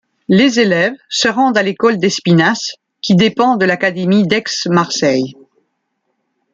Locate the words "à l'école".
1.59-1.99